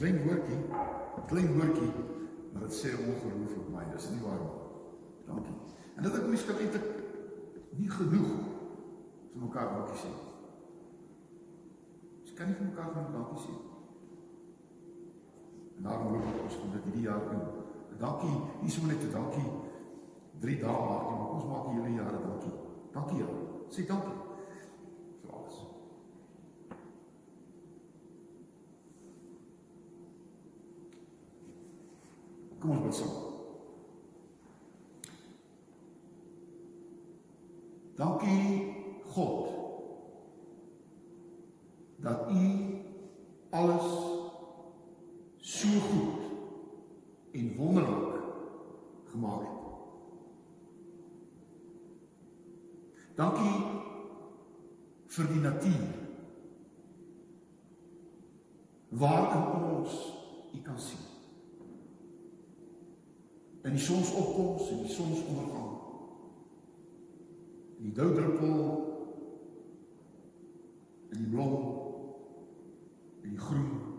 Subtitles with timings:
[0.00, 0.56] Klein woordjie,
[1.28, 1.90] klein woordjie,
[2.52, 4.54] maar dit sê ongelooflik my, dis nie waar nie.
[5.26, 5.56] Dankie.
[5.96, 6.86] En dit ek moes kan eintlik
[7.76, 8.30] nie genoeg
[9.34, 10.12] vir mekaar dankie sê.
[12.22, 13.58] Ons kan nie vir mekaar genoeg dankie sê.
[15.74, 17.44] En daarom hoop ek ons gaan dit hierdie jaar doen.
[18.00, 19.48] Dankie, nie sommer net 'n dankie
[20.46, 22.56] 3 dae maar ons maak die hele jaar dankie.
[22.96, 23.36] Dankie Here.
[23.68, 24.16] Sê dankie
[25.20, 25.60] vir alles.
[32.60, 33.28] Kom ons bid saam.
[38.00, 38.74] Dankie
[39.14, 39.48] God
[42.00, 42.44] dat U
[43.50, 43.88] alles
[45.40, 46.20] so goed
[47.32, 48.22] en wonderlik
[49.12, 49.58] gemaak het.
[53.14, 53.56] Dankie
[55.06, 55.88] vir die natuur.
[58.88, 60.02] Waarin ons
[60.54, 61.09] U kan sien.
[63.62, 65.68] In die sonsopkoms en die sonsondergang.
[67.80, 68.56] Die doudruppel
[71.10, 71.56] in die blom
[73.22, 73.90] in die groen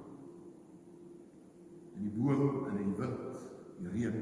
[2.01, 3.41] in die boom en die wind,
[3.77, 4.21] die reën.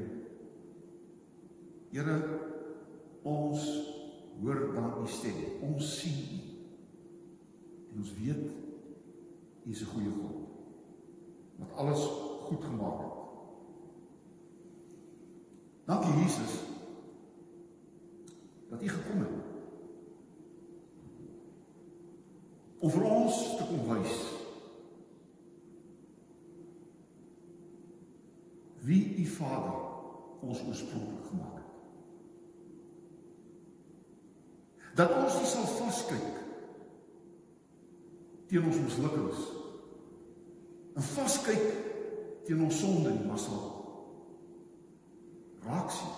[1.90, 2.16] Here,
[3.26, 3.64] ons
[4.40, 5.38] hoor dan u stem.
[5.64, 6.40] Ons sien u.
[7.90, 8.44] En ons weet
[9.64, 10.36] u is 'n goeie God.
[11.58, 12.04] Wat alles
[12.46, 13.19] goed gemaak het.
[15.90, 16.52] Dankie Jesus
[18.68, 19.28] dat u gekom het.
[22.78, 24.20] Om vir ons te kom wys
[28.86, 29.80] wie u Vader
[30.46, 31.74] ons oorspronklik gemaak het.
[35.02, 36.38] Dat ons nie sal vaskyk
[38.46, 39.42] teen ons mislukkings.
[40.94, 41.66] En vaskyk
[42.46, 43.79] teen ons sonde nie, maar sal
[45.70, 46.16] raak sien.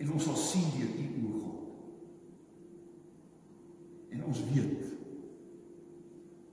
[0.00, 1.60] En ons sal sien deur u oë God.
[4.10, 4.86] En ons weet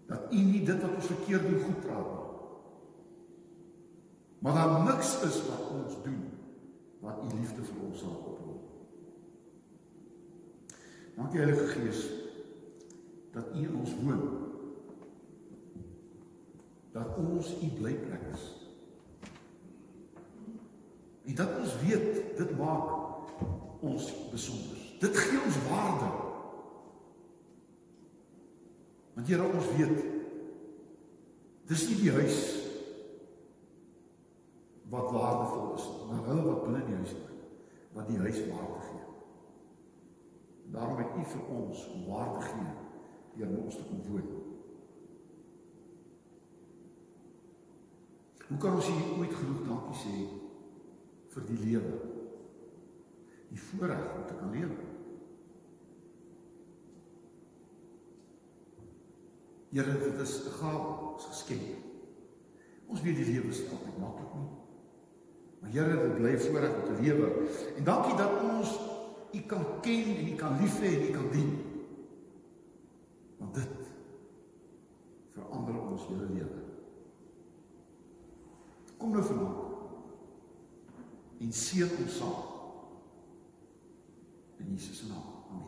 [0.07, 2.25] dat u nie dit wat ons verkeerd doen goed praat nie.
[4.39, 6.21] Maar daar niks is wat ons doen
[6.99, 8.63] wat u liefde vir ons sal oproep.
[11.17, 12.03] Dankie Heilige Gees
[13.33, 14.23] dat u in ons woon.
[16.91, 18.56] Dat ons u blyplek is.
[21.27, 22.93] En dat ons weet dit maak
[23.79, 24.77] ons besonder.
[24.99, 26.11] Dit gee ons waarde.
[29.13, 30.05] Want Here ons weet
[31.67, 32.37] dis nie die huis
[34.87, 37.35] wat waardevol is, maar hulle wat binne die huis bly
[37.97, 39.05] wat die huis waarde gee.
[40.71, 42.75] Daarom het U vir ons waarde gegee
[43.37, 44.27] deur ons te kom woon.
[48.47, 50.13] Hoe kan ons hier ooit genoeg dankie sê
[51.37, 51.97] vir die lewe?
[53.51, 54.85] Die voorreg om te kan lewe.
[59.77, 61.85] Here, dit is 'n gawe, 'n geskenk.
[62.87, 64.49] Ons weet die lewe is nie altyd maklik nie.
[65.59, 67.27] Maar Here, dit bly voorreg om te lewe.
[67.77, 68.79] En dankie dat ons
[69.33, 71.51] U kan ken en U kan lief hê en U kan dien.
[73.37, 73.75] Want dit
[75.33, 76.63] verander ons hele lewe.
[78.97, 79.66] Kom nou vanaand.
[81.47, 82.43] En seën ons saam.
[84.57, 85.27] In Jesus se naam.
[85.49, 85.67] Amen.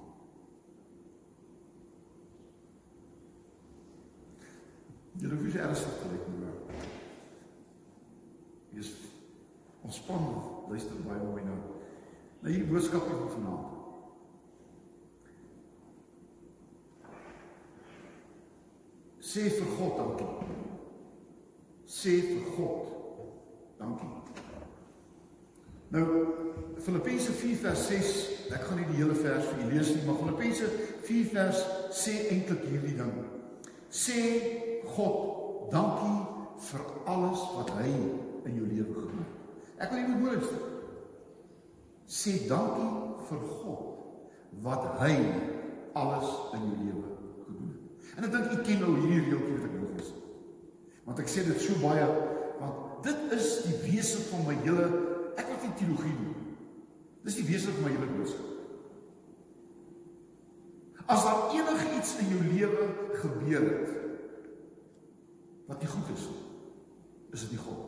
[5.21, 6.51] Julle hoef nie ernstig te lyk nie.
[8.75, 8.91] Jy's
[9.87, 10.27] ontspan,
[10.67, 11.57] luister baie mooi nou.
[12.43, 13.75] Nou hier boodskappe van vanaand.
[19.31, 20.63] Sê vir God dankie.
[21.99, 22.97] Sê vir God
[23.79, 24.18] dankie.
[25.89, 26.05] Nou
[26.79, 28.09] Filippense 4 vers 6,
[28.53, 30.69] ek gaan nie die hele vers vir julle lees nie, maar Filippense
[31.07, 31.63] 4 vers
[31.97, 33.15] sê eintlik hierdie ding.
[33.89, 34.19] Sê
[34.93, 36.19] God dankie
[36.69, 39.35] vir alles wat hy in jou lewe gedoen het.
[39.79, 40.61] Ek wil julle hoor sê.
[42.19, 42.89] Sê dankie
[43.29, 43.85] vir God
[44.63, 45.13] wat hy
[45.97, 47.03] alles in jou lewe
[47.47, 48.09] gedoen het.
[48.15, 50.25] En ek dink u ken nou hierdie reeltjie wat ek nou gesê het.
[51.09, 52.09] Want ek sê dit so baie
[52.59, 54.87] want dit is die wese van my hele
[55.37, 56.45] ek wat die teologie doen.
[57.25, 58.55] Dis die wese van my hele boodskap.
[61.09, 62.87] As daar enigiets in jou lewe
[63.17, 63.95] gebeur het
[65.69, 66.45] wat nie goed is nie,
[67.33, 67.85] is dit nie God.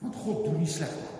[0.00, 1.16] Want God doen nie sleg nie.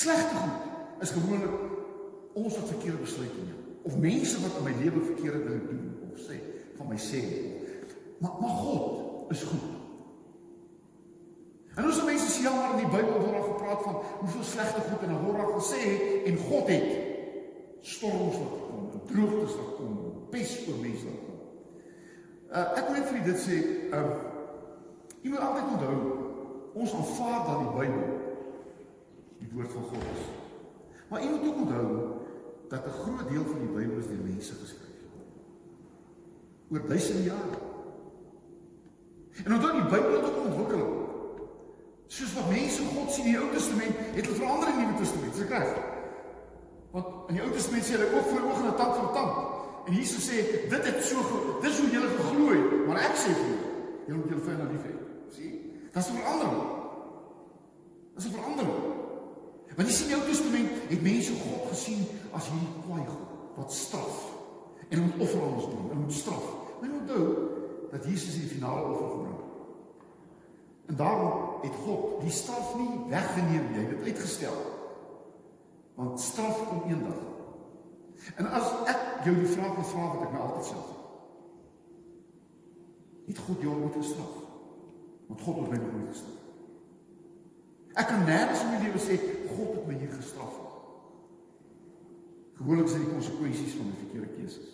[0.00, 3.60] Slegte goed is gewoonlik ons wat verkeerde besluite neem.
[3.82, 6.36] of mense wat in my lewe verkeerde dinge doen of sê
[6.76, 7.20] van my sê.
[8.18, 9.79] Maar maar God is goed.
[11.80, 14.80] En ons mense sê ja maar in die Bybel word daar gepraat van hoeveel slegte
[14.84, 15.84] goed en word daar gesê
[16.28, 16.90] en God het
[17.80, 19.94] storms wat kom, droogtes wat kom,
[20.34, 21.38] pes oor mense wat kom.
[22.50, 23.56] Uh, ek wil net vir dit sê,
[23.96, 24.02] uh,
[25.22, 25.96] jy moet altyd onthou
[26.84, 28.06] ons aanvaar dat die Bybel
[29.40, 30.30] die woord van God is.
[31.08, 31.88] Maar jy moet ook onthou
[32.70, 34.88] dat 'n groot deel van die Bybel is deur mense geskryf.
[36.70, 37.58] Oor duisende jare.
[39.44, 40.99] En onthou die Bybel het ook ontwikkel.
[42.10, 44.98] Soos wat mense God sien in die Ou Testament, het hulle verander in die Nuwe
[44.98, 45.36] Testament.
[45.36, 45.68] Dis reg.
[46.90, 49.36] Want in die Ou Testament sê hulle ook vir oog en 'n tand vir tand.
[49.86, 50.40] En Jesus sê
[50.72, 51.22] dit het so
[51.62, 53.68] dis hoe julle geglo het, maar ek sê vir julle,
[54.06, 54.94] julle moet julle vyande lief hê.
[55.36, 55.54] Sien?
[55.94, 56.62] Dis 'n verandering.
[58.14, 58.82] Dis 'n verandering.
[59.76, 62.00] Want jy sien in die Ou Testament het mense God gesien
[62.32, 64.16] as hierdie kwaai God wat straf
[64.88, 66.46] en moet offerings doen, en moet straf.
[66.80, 67.24] Maar onthou
[67.90, 69.39] dat Jesus die finale offer gebring.
[70.90, 74.56] En daarom het God die straf nie weggeneem nie, hy het dit uitgestel.
[75.94, 77.20] Want straf kom eendag.
[78.34, 80.80] En as ek jou die vraag wil vra wat ek my altyd sê.
[83.28, 84.32] Het God jou ooit gestraf?
[85.28, 86.40] Want God het my nooit gestraf.
[87.94, 89.18] Ek kan nêrens in my lewe sê
[89.52, 90.56] God het my hier gestraf.
[92.58, 94.66] Gewoonlik is dit die konsekwensies van 'n verkeerde keuse.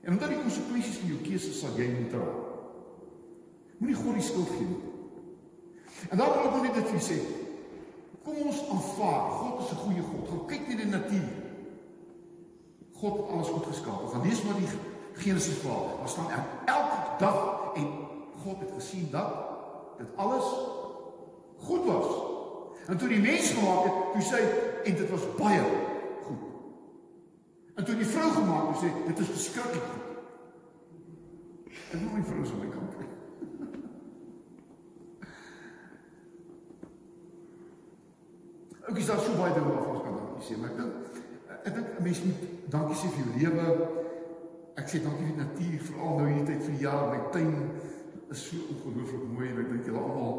[0.00, 2.32] En omdat die konsekwensies van jou keuses sal jy moet dra.
[3.76, 4.81] Moenie God die skuld gee nie.
[6.10, 7.18] En dan wil ek net dit vir sê.
[8.22, 10.28] Kom ons aanvaar, God is 'n goeie God.
[10.28, 11.28] Gaan kyk net in die natuur.
[12.92, 14.08] God het alles goed geskaap.
[14.12, 14.68] Gaan lees maar die
[15.14, 15.98] Genesis verhaal.
[15.98, 16.30] Daar staan
[16.64, 17.38] elke dag
[17.74, 17.88] en
[18.44, 19.32] God het gesien dat
[19.98, 20.44] dit alles
[21.58, 22.06] goed was.
[22.86, 24.40] En toe die mens gemaak het, toe sê
[24.84, 25.62] en dit was baie
[26.26, 26.42] goed.
[27.74, 30.00] En toe die vrou gemaak het, sê dit is goed.
[31.90, 32.92] En nou my vrou so my kant.
[38.92, 40.92] Ook is daar so baie dinge waarvan ons kan dankie sê, maar ek dink
[41.64, 42.42] ek dink 'n mens moet
[42.74, 43.66] dankie sê vir jou lewe.
[44.80, 47.54] Ek sê dankie vir die natuur, veral nou hierdie tyd vir die jaar, my tuin
[48.34, 50.36] is so ongelooflik mooi en ek dink julle almal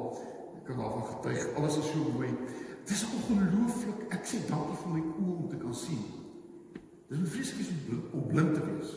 [0.68, 1.42] kan daarvan getuig.
[1.56, 2.30] Alles is so mooi.
[2.86, 4.06] Dit is ongelooflik.
[4.14, 6.06] Ek sê dankie vir my oë om te kan sien.
[7.10, 8.90] Dis 'n vreeslike om blind te wees.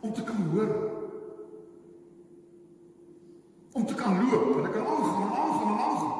[0.00, 0.72] Om te kan hoor.
[3.72, 6.19] Om te kan loop en ek kan aangaan aangaan aangaan.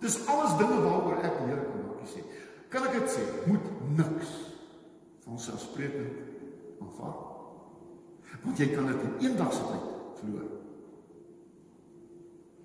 [0.00, 2.24] Dis alles dinge waaroor ek die Here kan dankie sê.
[2.72, 3.24] Kan ek dit sê?
[3.48, 4.32] Moet niks
[5.24, 7.16] van selfsprekend aanvaar.
[8.44, 9.86] Want jy kan dit in eendag se tyd
[10.20, 10.50] verloor.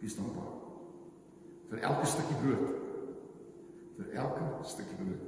[0.02, 0.52] Wees dankbaar
[1.72, 2.72] vir elke stukkie brood.
[3.98, 5.28] Vir elke stukkie brood.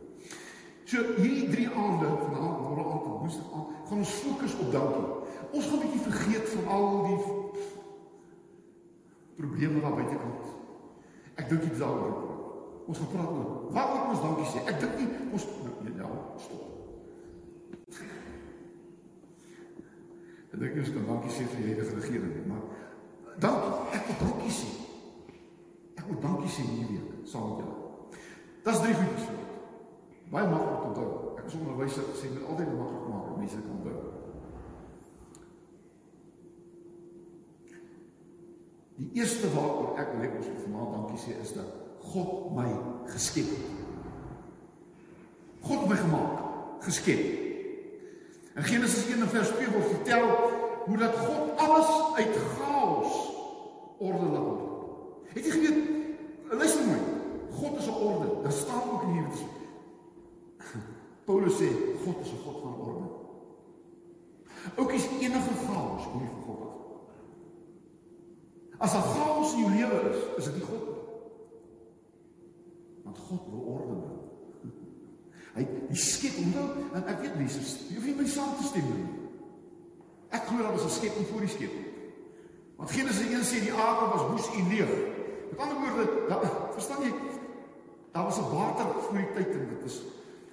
[0.90, 5.06] So hierdie drie aande vanaand, môre aand en woensdag aand, gaan ons fokus op dankie.
[5.54, 7.22] Ons gaan 'n bietjie vergeet van al die
[9.40, 10.53] probleme daar buitekant.
[11.36, 12.32] Ek dink dit daaroor.
[12.88, 14.62] Ons gaan praat oor moet ons dankie sê?
[14.70, 16.10] Ek dink nie ons nou, ja,
[16.44, 16.64] stop.
[20.54, 22.66] Ek dink ons kan dankie sê vir die hele regering, maar
[23.42, 24.72] dankie, ek wil dankie sê.
[25.98, 28.20] Ek moet dankie sê hierdie week saam met julle.
[28.64, 29.56] Dis drie goedjies vir ons.
[30.34, 31.10] Baie maklik onthou.
[31.40, 34.04] Ek is onderwyser gesê met altyd maklik maak om mense kan onthou.
[38.96, 41.70] Die eerste waaroor ek wil hê ons moet vanaand dankie sê is dat
[42.14, 42.68] God my
[43.10, 43.72] geskep het.
[45.64, 46.44] God my gemaak,
[46.84, 47.24] geskep.
[48.54, 50.28] In Genesis 1 vers 2 word vertel
[50.86, 53.16] hoe dat God alles uit chaos
[53.98, 54.70] ordelik maak.
[55.34, 55.80] Het jy geweet
[56.52, 57.02] luister mooi.
[57.54, 58.42] God is 'n orde.
[58.44, 59.48] Daar staan ook in hierdie
[61.28, 61.70] Paulus sê
[62.06, 63.08] God is 'n God van orde.
[64.76, 66.63] Ook is enige chaos nie vir God.
[68.84, 71.02] As daar chaos in jou lewe is, is dit nie God nie.
[73.06, 74.24] Want God wil orde bring.
[75.54, 76.66] Hy hy skep onthou
[76.98, 79.06] en ek weet mense, jy hoef nie my saam te stem nie.
[80.34, 81.88] Ek glo daar was 'n skepping voor die skepping.
[82.76, 84.92] Want Genesis 1 sê die aarde was woes en leeg.
[85.52, 86.42] Met ander woorde, da,
[86.74, 87.14] verstaan jy?
[88.12, 90.02] Daar was 'n water voor die tyd en dit is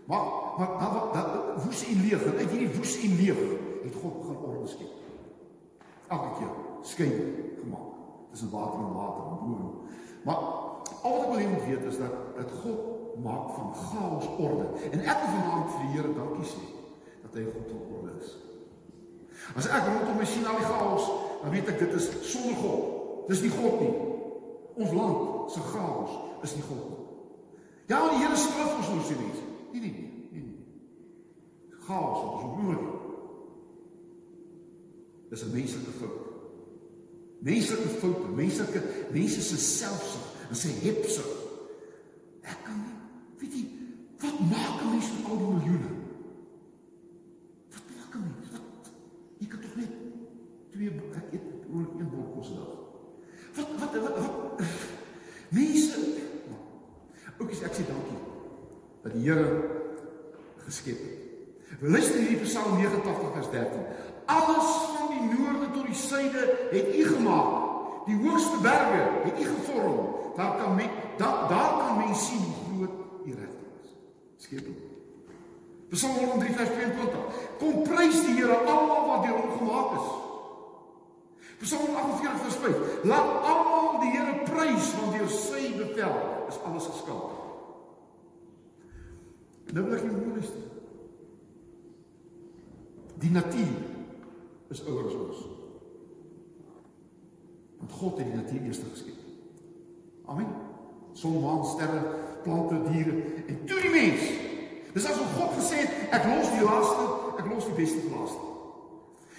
[0.07, 0.25] maar
[0.59, 3.39] maar daar daar woes en leeg en uit hierdie woes en leeg
[3.83, 4.93] het God begin orde skep.
[6.09, 7.15] Elke keer skyn
[7.61, 8.00] gemaak.
[8.31, 9.71] Dis water en water en boom.
[10.25, 10.37] Maar
[11.03, 12.79] al wat ek wil hê moet weet is dat dat God
[13.23, 14.67] maak van chaos orde.
[14.91, 16.63] En ek wil vanaand vir die Here dankie sê
[17.25, 18.37] dat hy God van orde is.
[19.57, 21.11] As ek rondom my sien al die chaos,
[21.43, 22.83] dan weet ek dit is sonder God.
[23.31, 23.93] Dis nie God nie.
[24.81, 27.07] Ons land se chaos is nie God nie.
[27.91, 29.47] Ja, die Here straf ons nou sien nie.
[29.73, 30.11] Nee nee nee.
[31.87, 33.07] chaos wat ons oomblik het.
[35.31, 36.30] Dis 'n menslike fout.
[37.41, 38.83] Menslike foute, menslike
[39.15, 41.31] mense se selfsug en sy hebsug.
[42.45, 42.97] Ek kan nie
[43.41, 43.65] weet jy
[44.21, 45.93] wat maak 'n mens met al die miljoene?
[47.73, 48.49] Wat maak 'n mens?
[48.53, 48.93] Wat?
[49.39, 49.93] Jy kan tog net
[50.71, 52.73] twee ek eet oor een bord kos 'n dag.
[53.57, 54.61] Wat wat wat, wat
[55.61, 55.91] mense
[57.41, 58.19] Ook ek sê dankie
[59.01, 59.47] dat die Here
[60.67, 61.17] geskep het.
[61.81, 63.85] Luister hierdie Psalm 89 vers 13.
[64.29, 64.90] Alles van
[65.91, 67.57] die suide het U gemaak.
[68.07, 69.99] Die hoogste berge het U gevorm.
[70.37, 73.91] Daar kan men daar, daar kan mens sien hoe groot U regte is.
[74.37, 74.77] Skepping.
[75.91, 77.19] Psalm 103 vers 22.
[77.59, 80.09] Kom prys die Here almal wat deur hom gemaak is.
[81.61, 83.05] Psalm 48 vers 5.
[83.11, 86.19] Laat almal die Here prys want deur sy bevel
[86.49, 87.39] is alles geskaap.
[89.71, 90.67] Nou wil ek jou luister.
[93.21, 93.75] Die natuur
[94.73, 95.60] is ouer as ons.
[97.81, 99.19] Want God het die natuur eers geskep.
[100.31, 100.51] Amen.
[101.19, 102.01] Son, maan, sterre,
[102.45, 104.29] plante, diere en toe die mens.
[104.95, 107.09] Dis asof God gesê het, ek los die laaste,
[107.41, 108.47] ek los die beste vir laaste.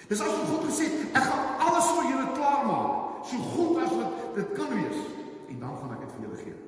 [0.08, 4.20] Dis asof God gesê het, ek gaan alles vir julle klaarmaak, so goed as wat
[4.36, 5.00] dit kan wees
[5.52, 6.60] en dan gaan ek dit vir julle gee.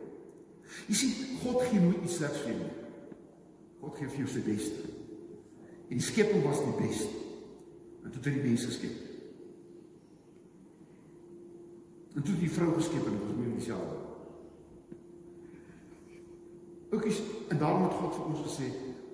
[0.89, 1.15] Jy sien,
[1.45, 2.75] God gee nooit iets slegs vir jou nie.
[3.81, 4.93] God gee vir jou sy beste.
[5.89, 7.11] En die skepping was die beste.
[8.05, 9.01] En toe het hy die mens geskep.
[12.15, 13.97] En toe die vrou geskep en was meer dieselfde.
[16.95, 18.69] Ook is en daarom het God vir ons gesê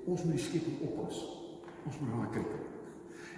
[0.04, 1.23] ons moet die skepping oppas.
[1.88, 2.50] Ons moet na kyk.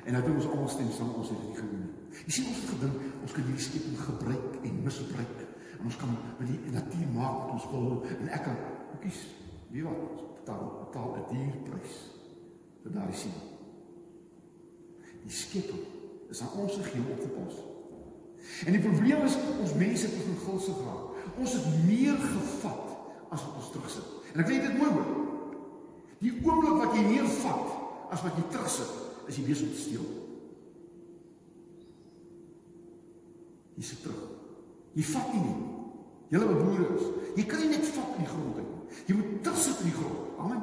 [0.03, 1.87] En nou doen ons almal stem saam ons het dit gedoen.
[2.25, 5.47] Jy sien ons het gedink ons kan hierdie skepping gebruik en misbruik.
[5.79, 8.59] En ons kan met die natuur maak wat ons wil en ek kan
[8.97, 9.23] ookies
[9.73, 10.03] wie wat
[10.41, 11.99] betaal betaal 'n duur prys
[12.83, 13.39] vir daardie sien.
[15.23, 15.87] Die skepping
[16.31, 17.72] is aan ons gegee om op te pas.
[18.67, 21.37] En die probleem is ons mense het begin gulsig raak.
[21.39, 22.91] Ons het meer gevat
[23.33, 24.09] as wat ons terugsit.
[24.35, 25.13] En ek weet dit mooi hoor.
[26.23, 28.93] Die oomblik wat jy meer vat as wat jy terugsit,
[29.31, 30.11] is jy besig om te steel.
[33.79, 34.27] Jy sit terug.
[34.99, 35.71] Jy vat nie nie.
[36.33, 39.01] Julle wat boere is, jy kan nie net vat in die grond uit nie.
[39.09, 40.29] Jy moet terugsit in die grond.
[40.41, 40.63] Amen.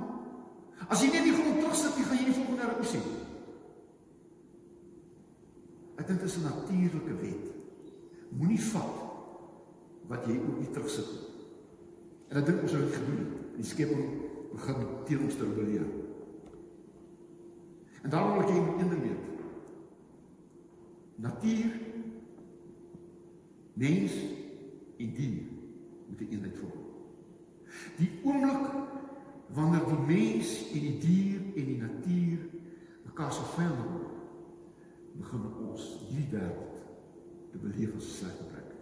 [0.90, 3.08] As jy net die grond terugsit, jy gaan jy nie volgende jaar oorsien.
[6.00, 7.49] Ek dink dit is 'n natuurlike wet.
[8.30, 8.96] Moenie vat
[10.10, 11.26] wat jy ook nie terugsit nie.
[12.30, 13.26] En ek dink ons het dit gedoen.
[13.58, 14.06] Die skepping
[14.54, 15.88] begin teen ons te rebelleer.
[18.04, 19.26] En daarom wil ek hê een ding weet.
[21.20, 21.72] Natuur
[23.80, 24.14] mens
[25.00, 25.44] en dier
[26.08, 26.86] moet 'n eenheid vorm.
[27.98, 28.72] Die oomblik
[29.54, 32.40] wanneer die mens en die dier en die natuur
[33.06, 34.18] mekaar se vyand word,
[35.18, 36.79] begin ons hierdie wêreld
[37.52, 38.74] te beleef as slegte plek.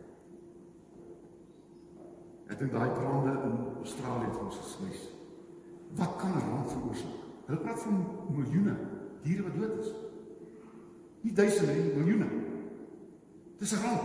[2.47, 5.07] Ek dink daai brande in Australië het ons geswys.
[5.95, 7.24] Wat kan 'n ramp veroorsaak?
[7.47, 8.05] Hulle praat van
[8.36, 8.75] miljoene
[9.24, 9.91] diere wat dood is.
[11.21, 12.27] Nie duisende nie, miljoene.
[13.59, 14.03] Dis 'n ramp.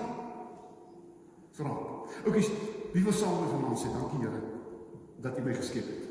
[1.50, 2.08] Dis 'n ramp.
[2.24, 2.50] Oukies,
[2.92, 4.42] wie wil saam met vanaand sê dankie Here
[5.20, 6.08] dat U my geskep het.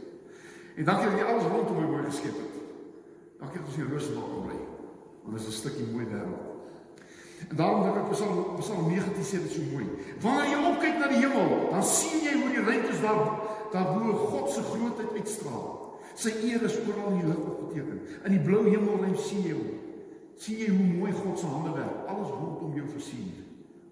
[0.75, 2.53] En dankie dat U alles rondom my mooi geskep het.
[3.39, 4.59] Dankie dat ons hier rustig kan bly.
[5.23, 6.50] Want dit is 'n stukkie mooi wêreld.
[7.49, 9.87] En daarom dink ek Psalm Psalm 19 sê dit so mooi.
[10.23, 13.23] Wanneer jy opkyk na die hemel, dan sien jy hoe die ruimtes daar
[13.71, 15.69] daarbo God se grootheid uitstraal.
[16.19, 18.01] Sy eer is oral in die lug opgeteken.
[18.27, 19.79] In die blou hemelruim sien jy hom.
[20.41, 22.07] Sien jy hoe mooi God se hande werk?
[22.11, 23.45] Alles rondom jou versier.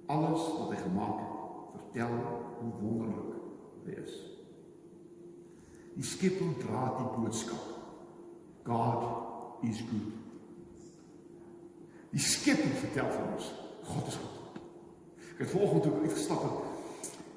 [0.10, 2.16] Alles wat hy gemaak het, vertel
[2.60, 4.16] hoe wonderlik hy is.
[5.96, 7.76] Die skepping dra die boodskap.
[8.68, 10.29] God is good.
[12.10, 13.52] Die skepping vertel vir ons
[13.90, 14.60] God is goed.
[15.34, 16.44] Ek het vanoggend toe uitgestap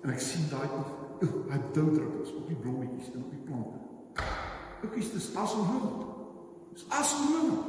[0.03, 0.69] en ek sien daai
[1.23, 3.79] hy dou druppels op die blommetjies en op die plante.
[4.83, 6.03] Ook is dit asemhaling.
[6.73, 7.63] Dis asemhaling.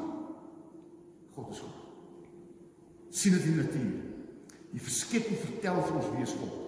[1.36, 1.80] God is goed.
[3.14, 4.00] sien dit in die natuur.
[4.74, 6.60] Die verskepping vertel vir ons wie is God.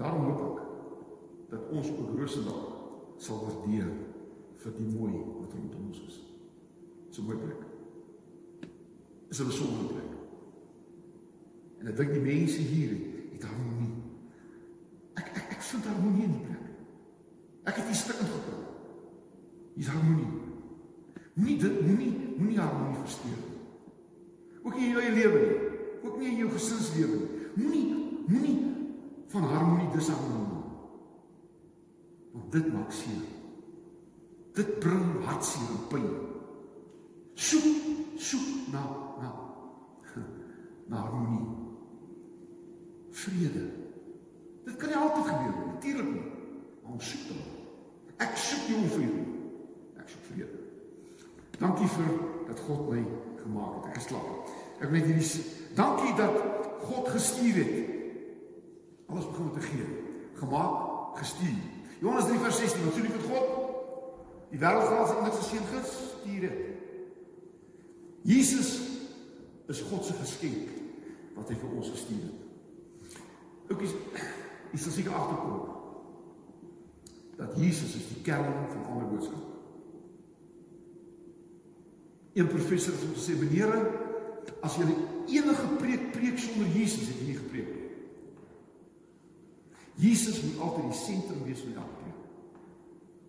[0.00, 2.68] Daarom hoop ek dat ons ook Roosendaal
[3.20, 3.88] sal waardeer
[4.60, 6.18] vir die mooi wat rondom ons is.
[7.10, 7.62] So mooi plek.
[9.30, 10.12] Is 'n besondere plek.
[11.80, 12.92] En ek dink die mense hier
[13.32, 13.94] het harmonie.
[15.14, 16.66] Ek ek ek vind harmonie in die plek.
[17.64, 18.62] Ek het hier stuk ingekom.
[19.74, 20.32] Hier's harmonie.
[21.34, 23.58] Moenie dit moenie moenie harmonie versteur nie.
[24.62, 25.58] Ook in jou eie lewe nie.
[26.02, 27.28] Ook nie in jou gesinslewe nie.
[27.56, 27.86] Moenie
[28.26, 28.58] moenie
[29.26, 30.64] van harmonie disharmonie.
[32.32, 33.39] Want dit maak seer.
[34.54, 36.08] Dit bring hartseer en pyn.
[37.34, 37.84] Soek,
[38.18, 38.82] soek na
[39.20, 39.30] na
[40.90, 41.46] na harmonie.
[43.10, 43.66] Vrede.
[44.64, 46.26] Dit kan nie altyd gebeur nie, natuurlik nie.
[46.82, 47.46] Maar ons soek dit.
[48.20, 49.22] Ek soek om vrede.
[50.02, 50.66] Ek soek vrede.
[51.60, 52.12] Dankie vir
[52.48, 53.00] dat God my
[53.42, 53.88] gemaak het.
[53.92, 54.28] Ek is klaar.
[54.80, 55.42] Ek weet hierdie
[55.76, 56.36] dankie dat
[56.88, 57.98] God gestuur het.
[59.10, 59.86] Alles begin 'n gee.
[60.34, 61.58] Gemaak, gestuur.
[62.00, 63.69] Johannes 3 vers 16, want so lief het God
[64.50, 66.60] die wêreld dat hy enige seun gestuur het.
[68.26, 68.70] Jesus
[69.70, 70.72] is God se geskenk
[71.36, 73.18] wat hy vir ons gestuur het.
[73.70, 73.94] Ook is
[74.70, 75.78] is dit seker agterkom
[77.40, 79.46] dat Jesus is die kern van alle boodskap.
[82.38, 83.72] Een professor het gesê meneer
[84.62, 84.86] as jy
[85.40, 87.88] enige preek preek sonder Jesus het jy nie gepreek nie.
[90.00, 92.19] Jesus moet altyd die sentrum wees van elke preek.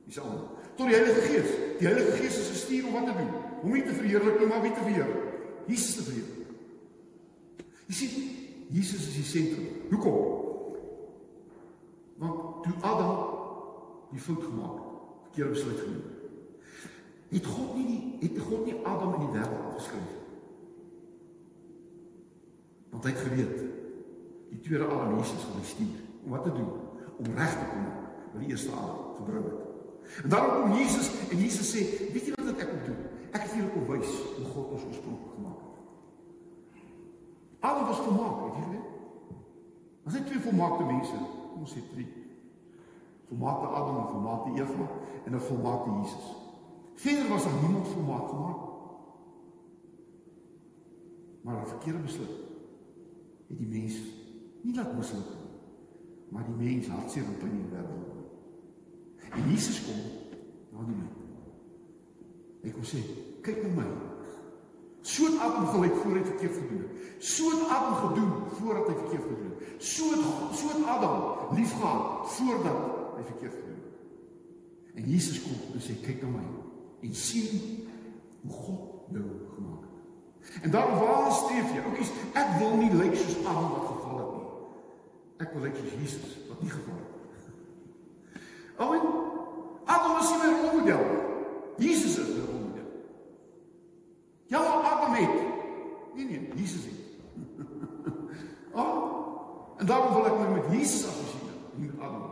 [0.06, 0.38] Dis al.
[0.76, 1.50] Tot die Heilige Gees.
[1.80, 3.34] Die Heilige Gees is gestuur om wat te doen?
[3.62, 5.28] Om nie te verheerlik nie, maar wie te verheerlik?
[5.68, 6.38] Jesus te verheerlik.
[7.92, 8.30] Jy sien,
[8.72, 9.68] Jesus is die sentrum.
[9.92, 10.42] Hoekom?
[12.22, 13.40] Want toe Adam
[14.12, 14.90] die fout gemaak het,
[15.26, 16.20] verkeerde besluit geneem het,
[17.32, 20.20] het God nie die het God nie Adam in die wêreld afgeskryf nie.
[22.92, 23.58] Want hy het geweet
[24.52, 26.72] die tweede Adam Jesus gaan stuur om wat te doen?
[27.18, 27.88] Om reg te kom
[28.34, 29.61] wat die eerste Adam verbring het.
[30.24, 33.02] En daarom kom Jesus en Jesus sê, weet jy wat ek moet doen?
[33.32, 36.82] Ek het julle kom wys hoe God ons oorspronklik gemaak het.
[37.60, 38.90] Adam was volmaak, weet jy weet?
[40.06, 41.24] As hy twee volmaakte mense,
[41.56, 42.10] ons sê drie.
[43.30, 44.88] Volmaakte Adam volmaakte Eva
[45.26, 46.28] en 'n volmaakte Jesus.
[46.96, 48.62] Verder was daar niemand volmaak gemaak.
[51.42, 52.50] Maar 'n verkeerde besluit
[53.52, 53.96] het die mens
[54.62, 55.50] nie laat misluk nie,
[56.30, 58.21] maar die mens hartseer op in die wêreld.
[59.32, 60.00] En Jesus kom
[60.72, 61.20] na die mens.
[62.62, 63.02] Hy kom sê,
[63.46, 63.86] kyk na my.
[65.02, 67.24] So het Adam gelyk voor hy verkeerd gedoen het.
[67.26, 69.84] So het Adam gedoen voordat hy verkeerd gedoen het.
[69.84, 72.82] So het so het Adam liefgehad voordat
[73.16, 75.00] hy verkeerd gedoen het.
[75.00, 76.44] En Jesus kom en sê, kyk na my
[77.02, 77.88] en sien
[78.42, 79.24] hoe God jou
[79.56, 80.60] gemaak het.
[80.68, 81.86] En daarom waar streef jy?
[81.88, 84.76] Oukies, ek wil nie lyk soos Adam wat geval het nie.
[85.48, 87.11] Ek wil lyk soos Jesus wat nie geval het
[88.90, 89.00] nie.
[89.00, 89.22] Amen.
[89.86, 91.06] Adam is nie my rolmodel.
[91.78, 92.90] Jesus is my rolmodel.
[94.46, 95.30] Ja, maar Adam het.
[96.16, 97.00] Nee nee, Jesus het.
[98.82, 102.30] oh, en daarom wil ek my met Jesus assosieer, nie met Adam.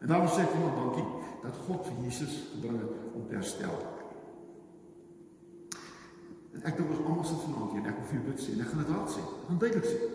[0.00, 1.06] En daarom sê ek vir hom dankie
[1.42, 3.76] dat God vir Jesus gebring het om te herstel.
[6.56, 8.54] En ek dink ons almal sit vanaand hier en ek wil vir jou dit sê
[8.54, 9.24] en ek gaan dit hard sê.
[9.24, 10.12] Ek gaan duidelik sê.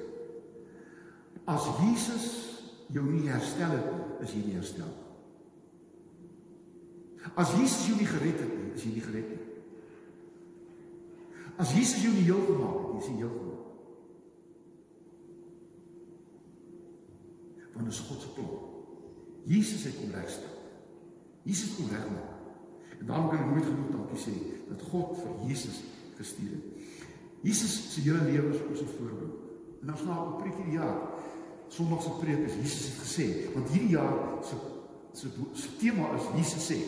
[1.51, 2.25] As Jesus
[2.95, 4.91] jou nie herstel het, is nie herstel.
[7.35, 9.47] As Jesus jou nie gered het nie, is jy nie gered nie.
[11.61, 13.67] As Jesus jou nie heel gemaak het, is jy heel gemaak.
[17.75, 18.57] Want dit is God se plan.
[19.49, 20.57] Jesus het kom regstel.
[21.47, 22.31] Jesus kom regmaak.
[22.99, 24.33] En daarom kan ek nooit genoeg dankie sê
[24.69, 25.79] dat God vir Jesus
[26.19, 26.99] gestuur het.
[27.41, 29.39] Jesus se hele lewe is ons voorbeeld.
[29.81, 30.99] En ons na 'n preek hierdie jaar.
[31.71, 34.57] Sondag se preek is Jesus het gesê, want hierdie jaar se
[35.15, 36.79] se se tema is Jesus sê.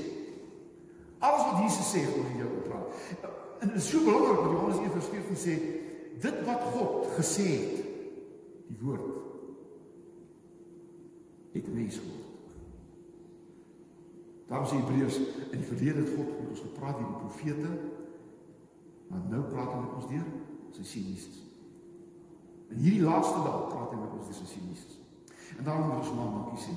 [1.24, 2.98] Alles wat Jesus sê, oor wil praat.
[3.64, 5.56] En dit is so belangrik dat Johannes 1:14 sê,
[6.20, 7.80] dit wat God gesê het,
[8.68, 9.08] die woord
[11.54, 12.52] het mens geword.
[14.52, 17.72] Daarom sê Hebreërs in die verlede het God met ons gepraat deur die profete,
[19.08, 20.28] maar nou praat hy met ons deur
[20.76, 21.40] sy seun Jesus.
[22.74, 25.00] In hierdie laaste dag praat hy met ons deur sy seun Jesus.
[25.58, 26.76] En daarom moet ons maar dankie sê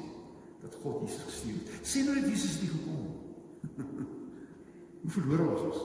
[0.63, 1.87] dat God Jesus gestuur het.
[1.87, 3.81] Sê nou dat Jesus nie gekom het.
[5.07, 5.83] Hoe verlore was ons?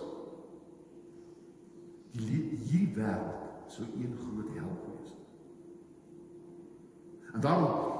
[2.17, 5.15] Die hierdie wêreld sou een groot hel wees.
[7.31, 7.99] En daarom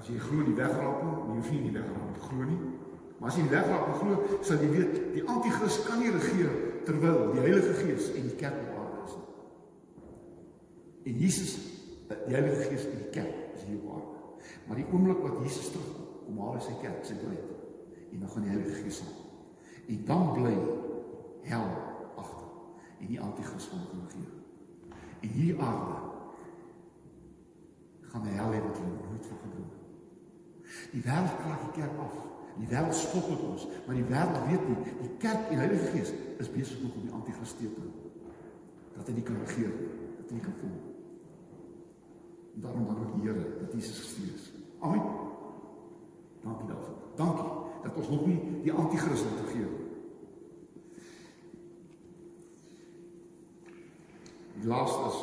[0.00, 2.68] As jy glo die wegraap nie, jy hoef nie die wegraap te glo nie.
[3.20, 6.54] Maar as jy die wegraap glo, sal jy weet die anti-kris kan nie regeer
[6.86, 9.26] terwyl die Heilige Gees en die kerk op aarde is nie.
[11.04, 11.56] En Jesus,
[12.08, 14.18] die Heilige Gees en die kerk is hier aarde.
[14.66, 17.56] Maar die oomblik wat Jesus terugkom, kom haal hy sy kerk, sy bruid.
[18.10, 19.18] En dan gaan die Heilige Gees aan.
[19.90, 20.54] En dan bly
[21.42, 21.66] hel
[22.20, 22.46] agter
[23.00, 24.32] en die anti-kris gaan regeer.
[25.20, 25.96] En hier aarde
[28.10, 29.80] gaan die hel hê wat hulle nooit van gedroom het.
[30.92, 32.14] Die wêreld kraak die kerk af.
[32.60, 35.90] Die wêreld spot met ons, maar die wêreld weet nie die kerk en die Heilige
[35.94, 37.92] Gees is besig om die anti-kris te teken.
[38.96, 40.89] Dat hy nie kan regeer nie, dat hy nie kan kom nie.
[42.54, 44.52] Daarom dank ek die Here dat Jesus gestuur is.
[44.80, 45.02] Amen.
[46.42, 46.96] Dankie daarvoor.
[47.16, 47.48] Dankie
[47.82, 49.86] dat ons nog nie die anti-kris het gegee nie.
[54.60, 55.20] Die laaste is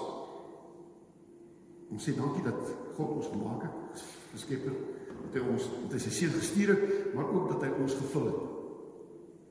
[1.93, 4.01] ons sê dankie dat God ons gemaak het,
[4.33, 4.79] geskep het,
[5.21, 8.25] dat hy ons dat hy sy seun gestuur het, maar ook dat hy ons gevul
[8.31, 8.41] het.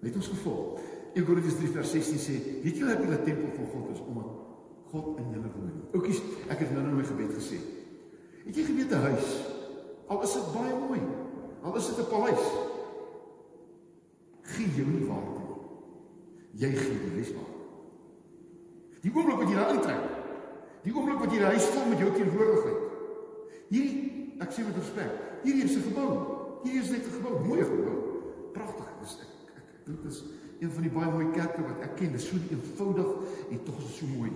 [0.02, 0.60] Hy het ons gevul.
[1.16, 2.34] 1 Korintiërs 3 vers 16 sê,
[2.64, 4.45] weet julle dat julle tempel van God is omdat
[4.90, 5.82] God in julle woon.
[5.94, 7.58] Oukies, ek het nou in my gebed gesê.
[8.46, 9.54] Het jy geweet 'n huis
[10.06, 11.00] al is dit baie mooi,
[11.62, 12.46] al is dit 'n paleis,
[14.42, 15.56] gee jou nie waarde nie.
[16.52, 17.56] Jy gee die res waarde.
[19.02, 20.04] Die oomblik wat jy daar intrek,
[20.82, 22.82] die oomblik wat jy die huis vul met jou teenwoordigheid.
[23.68, 26.10] Hierdie, ek sê met respek, hierdie is 'n gebou.
[26.62, 27.98] Hierdie is net 'n gebou, mooi gebou.
[28.52, 28.86] Pragtig.
[29.56, 30.24] Ek dink dit is
[30.60, 32.12] een van die baie mooi kerke wat ek ken.
[32.12, 33.10] Dit is so eenvoudig
[33.50, 34.30] en tog is dit so mooi.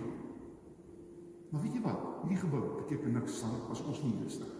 [1.51, 2.03] Maar weet jy wat?
[2.23, 4.51] Hierdie gebou beteken niks as ons nie is nie.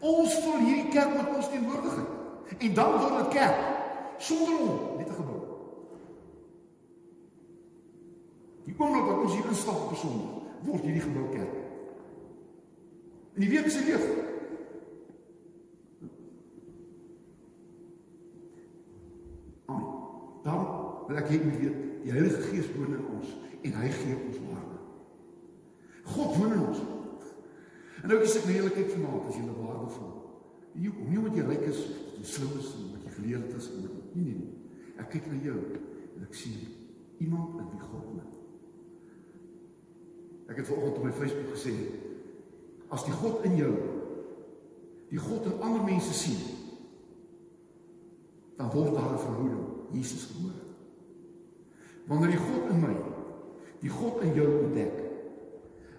[0.00, 2.12] Ons vul hierdie kerk met ons teenwoordigheid.
[2.58, 3.60] En dan word dit kerk
[4.18, 5.40] sonder hom, net 'n gebou.
[8.64, 11.54] Die oomblik wat ons hier instap op Sondag, word hierdie gebou kerk.
[13.34, 14.04] In die week se leeg.
[19.66, 19.94] Amen.
[20.42, 20.66] Dan
[21.06, 24.33] wil ek hê jy weet, die Heilige Gees woon in ons en hy gee ons
[26.38, 26.82] woon in ons.
[28.02, 30.14] En nou is ek nou eerlik vanaand as jy 'n waarde voel.
[30.74, 31.80] Jy kom nie omdat jy ryk is,
[32.18, 34.54] jy slim is, omdat jy geleerd is, omdat nie nee nee.
[34.98, 35.58] Ek kyk na jou
[36.16, 36.58] en ek sien
[37.18, 38.32] iemand in wie God woon.
[40.46, 41.74] Ek het vanoggend op my Facebook gesê
[42.94, 43.72] as die God in jou
[45.10, 46.38] die God in ander mense sien
[48.58, 50.62] dan word daar 'n verhouding Jesus gebore.
[52.06, 52.94] Wanneer die God in my
[53.80, 54.93] die God in jou ontdek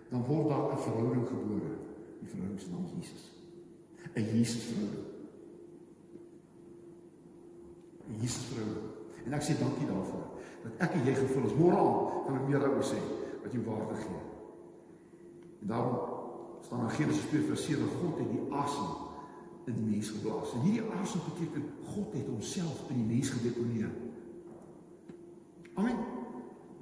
[0.09, 1.71] dan word daar 'n verhouding gebore.
[2.19, 3.31] Die verhouding se naam is Jesus.
[4.13, 5.05] 'n Jesus verhouding.
[8.07, 8.89] 'n Jesus verhouding.
[9.25, 10.25] En ek sê dankie daarvoor
[10.63, 11.57] dat ek en jy gevul is.
[11.57, 12.99] Môre aan kan meer daaroor sê
[13.43, 14.21] wat jy waarde gee.
[15.61, 15.97] En daarom
[16.61, 18.89] staan in Genesis 2 vers 7 God het die asem
[19.65, 20.53] in die mens geblaas.
[20.53, 23.91] En hierdie asem beteken God het homself in die mens gedeponeer.
[25.73, 25.97] Amen.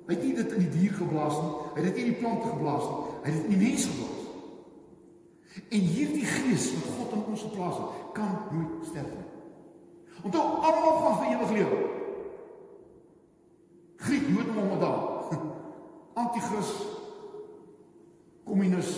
[0.05, 1.51] Hy het nie dit in die dier geblaas nie.
[1.73, 3.12] Hy het dit nie in die plant geblaas nie.
[3.23, 4.21] Hy het in die mens geblaas.
[5.69, 9.29] En hierdie gees wat God in ons geplaas het, kan nooit sterf nie.
[10.23, 11.79] Onthou almal gaan vir ewig lewe.
[14.03, 14.99] Griek, Jood en Mohammedan.
[16.23, 16.71] Anti-kris,
[18.43, 18.91] kommunis,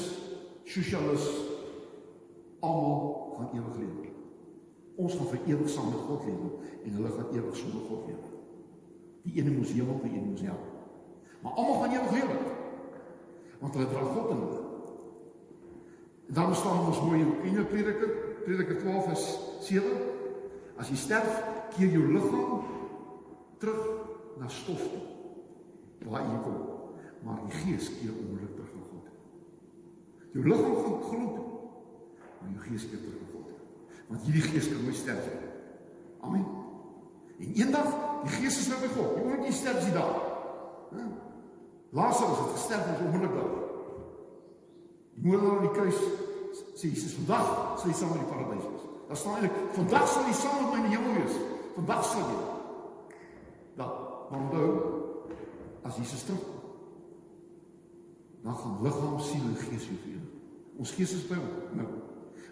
[0.66, 1.28] sosialis,
[2.60, 4.10] almal gaan ewig lewe.
[4.96, 8.34] Ons gaan vir ewig saam met God lewe en hulle gaan ewig sonder God lewe.
[9.26, 10.62] Die ene moes hemel, die ene moes hel.
[11.44, 12.55] Maar almal gaan ewig lewe.
[13.60, 14.62] Want hulle dra God in hulle.
[16.36, 18.10] Dan staan ons mooi in Ene Prediker,
[18.46, 19.26] Prediker 12 vers
[19.68, 19.84] 7.
[20.82, 21.36] As jy sterf,
[21.76, 22.64] keer jou liggaam
[23.62, 23.84] terug
[24.42, 25.04] na stof toe.
[26.10, 26.58] Waar jy kom.
[27.26, 29.08] Maar die gees keer onmiddellik terug na God.
[30.36, 31.38] Jou liggaam gaan gloed,
[32.40, 33.54] maar jou gees keer terug na God.
[34.10, 35.54] Want hierdie gees kan nooit sterf nie.
[36.26, 36.46] Amen.
[37.40, 37.94] En eendag,
[38.26, 39.18] die gees is nou by God.
[39.20, 40.24] Jy moet nie sterf as jy daar.
[41.96, 43.54] Lazarus het gesterf en is onmiddellik daar.
[45.16, 46.00] Die moordenaar aan die kruis
[46.76, 48.90] sê Jesus vandag sal jy saam in die paradys wees.
[49.08, 51.40] Daar staan eintlik vandag sal jy saam met my in die hemel wees.
[51.78, 52.42] Vandag sal jy.
[53.80, 53.96] Dan
[54.30, 54.70] maar onthou
[55.86, 56.56] as Jesus terugkom
[58.46, 60.34] dan gaan liggaam, siel en gees weer verenig.
[60.78, 61.88] Ons gees is by hom nou.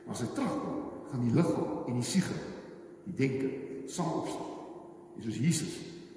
[0.06, 0.80] Maar as hy terugkom,
[1.12, 2.38] gaan die liggaam en die siege,
[3.06, 3.52] die denke
[3.94, 4.56] saam opstaan.
[5.14, 5.76] En soos Jesus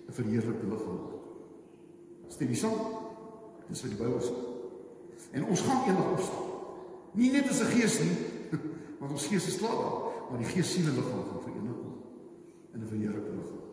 [0.09, 2.33] 'n verheerlikte liggaam word.
[2.33, 3.06] Stem jy saam?
[3.69, 4.35] Dis wat die Bybel sê.
[5.37, 6.53] En ons gaan eendag opstaan.
[7.17, 8.17] Nie net as 'n gees nie,
[9.01, 9.97] want ons gees is klaar daar,
[10.31, 12.03] maar die gees siel en liggaam gaan verenig word
[12.75, 13.65] in 'n verheerlikte liggaam.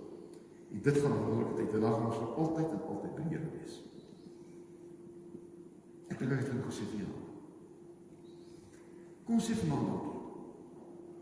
[0.74, 1.72] En dit gaan 'n wonderlike tyd.
[1.72, 3.84] Dit gaan ons vir altyd en altyd by Here wees.
[6.08, 7.14] Ek het dit gesê vir jou.
[9.24, 10.14] Kom sê vir my dankie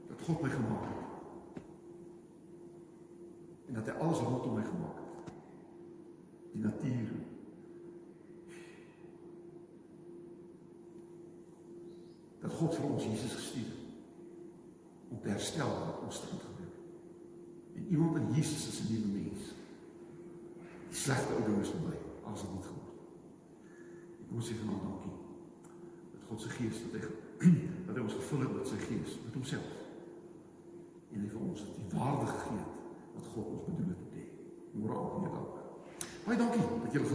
[0.09, 1.63] dat God my gemaak het.
[3.67, 5.33] En dat hy alles rondom my gemaak het.
[6.51, 7.11] Die natuur,
[12.41, 13.77] dat God vir ons Jesus gestuur
[15.11, 16.75] om te herstel wat ons stand gebeur.
[17.79, 19.41] En iemand in Jesus is 'n nuwe mens.
[20.89, 22.99] Die slegte ou ding is verby, alles het nie geword.
[24.21, 25.17] Ek moet sê vanaand dankie
[26.11, 27.07] dat God se gees dat hy
[27.85, 29.71] dat hy ons gevul het met sy gees, met homself.
[31.11, 32.73] En hy vir ons die waarde gegee het
[33.15, 34.27] wat God ons bedoel het te hê.
[34.73, 35.55] Môre aan hier dank.
[36.25, 37.05] Baie dankie dat julle